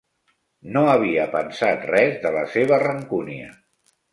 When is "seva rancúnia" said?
2.55-3.53